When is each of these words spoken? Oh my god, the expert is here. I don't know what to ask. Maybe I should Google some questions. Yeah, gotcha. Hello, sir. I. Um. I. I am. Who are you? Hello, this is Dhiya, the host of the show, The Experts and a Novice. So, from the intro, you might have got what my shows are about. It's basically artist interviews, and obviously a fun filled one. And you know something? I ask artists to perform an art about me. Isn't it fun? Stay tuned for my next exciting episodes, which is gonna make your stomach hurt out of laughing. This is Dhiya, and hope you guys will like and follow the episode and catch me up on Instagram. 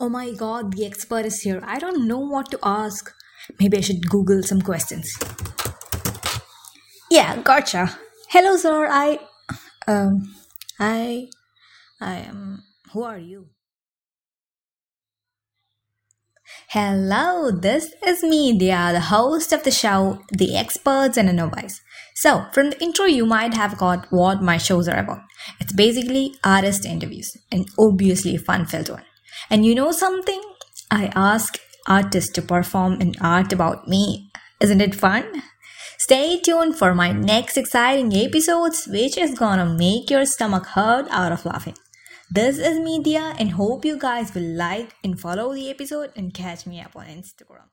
Oh 0.00 0.08
my 0.08 0.32
god, 0.32 0.72
the 0.72 0.84
expert 0.86 1.26
is 1.26 1.40
here. 1.40 1.60
I 1.64 1.78
don't 1.78 2.06
know 2.06 2.18
what 2.18 2.50
to 2.50 2.58
ask. 2.62 3.12
Maybe 3.60 3.78
I 3.78 3.80
should 3.80 4.08
Google 4.08 4.42
some 4.42 4.60
questions. 4.60 5.16
Yeah, 7.10 7.42
gotcha. 7.42 7.98
Hello, 8.30 8.56
sir. 8.56 8.88
I. 8.90 9.18
Um. 9.86 10.34
I. 10.80 11.28
I 12.00 12.14
am. 12.14 12.62
Who 12.92 13.02
are 13.02 13.18
you? 13.18 13.48
Hello, 16.68 17.50
this 17.50 17.92
is 18.06 18.22
Dhiya, 18.22 18.92
the 18.92 19.00
host 19.00 19.52
of 19.52 19.62
the 19.62 19.70
show, 19.70 20.20
The 20.32 20.56
Experts 20.56 21.18
and 21.18 21.28
a 21.28 21.32
Novice. 21.32 21.82
So, 22.14 22.46
from 22.54 22.70
the 22.70 22.82
intro, 22.82 23.04
you 23.04 23.26
might 23.26 23.52
have 23.52 23.76
got 23.76 24.10
what 24.10 24.42
my 24.42 24.56
shows 24.56 24.88
are 24.88 24.98
about. 24.98 25.20
It's 25.60 25.74
basically 25.74 26.34
artist 26.42 26.86
interviews, 26.86 27.36
and 27.50 27.68
obviously 27.78 28.36
a 28.36 28.38
fun 28.38 28.64
filled 28.64 28.88
one. 28.88 29.04
And 29.50 29.64
you 29.66 29.74
know 29.74 29.92
something? 29.92 30.42
I 30.90 31.12
ask 31.14 31.58
artists 31.86 32.32
to 32.32 32.42
perform 32.42 33.00
an 33.00 33.14
art 33.20 33.52
about 33.52 33.88
me. 33.88 34.30
Isn't 34.60 34.80
it 34.80 34.94
fun? 34.94 35.42
Stay 35.98 36.40
tuned 36.40 36.76
for 36.76 36.94
my 36.94 37.12
next 37.12 37.56
exciting 37.56 38.12
episodes, 38.14 38.86
which 38.86 39.16
is 39.16 39.38
gonna 39.38 39.66
make 39.66 40.10
your 40.10 40.26
stomach 40.26 40.66
hurt 40.66 41.06
out 41.10 41.32
of 41.32 41.44
laughing. 41.44 41.76
This 42.30 42.58
is 42.58 42.78
Dhiya, 42.78 43.36
and 43.38 43.52
hope 43.52 43.84
you 43.84 43.98
guys 43.98 44.34
will 44.34 44.56
like 44.56 44.94
and 45.04 45.20
follow 45.20 45.52
the 45.52 45.68
episode 45.70 46.10
and 46.16 46.32
catch 46.32 46.66
me 46.66 46.80
up 46.80 46.96
on 46.96 47.06
Instagram. 47.06 47.68